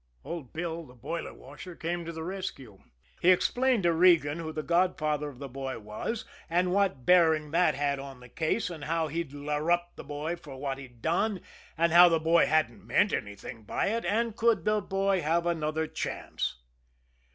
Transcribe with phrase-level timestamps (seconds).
[0.25, 2.79] Old Bill, the boiler washer, came to the rescue.
[3.21, 7.75] He explained to Regan who the godfather of the boy was and what bearing that
[7.75, 11.39] had on the case, and how he'd larruped the boy for what he'd done,
[11.77, 15.85] and how the boy hadn't meant anything by it and could the boy have another
[15.85, 16.57] chance?